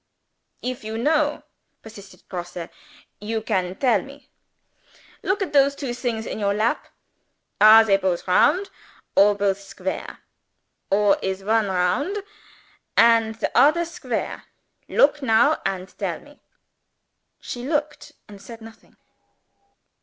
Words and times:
"If 0.63 0.83
you 0.83 0.97
know," 0.97 1.43
persisted 1.83 2.27
Grosse, 2.27 2.69
"you 3.19 3.39
can 3.43 3.75
tell 3.75 4.01
me. 4.01 4.29
Look 5.21 5.43
at 5.43 5.53
those 5.53 5.75
two 5.75 5.93
things 5.93 6.25
in 6.25 6.39
your 6.39 6.55
lap. 6.55 6.87
Are 7.61 7.83
they 7.85 7.97
both 7.97 8.27
round? 8.27 8.71
or 9.15 9.35
both 9.35 9.61
square? 9.61 10.21
or 10.89 11.19
is 11.21 11.43
one 11.43 11.67
round? 11.67 12.23
and 12.97 13.35
the 13.35 13.51
odder 13.55 13.85
square? 13.85 14.45
Look 14.89 15.21
now, 15.21 15.61
and 15.67 15.95
tell 15.99 16.19
me." 16.19 16.39
She 17.39 17.61
looked 17.69 18.13
and 18.27 18.41
said 18.41 18.59
nothing. 18.59 18.97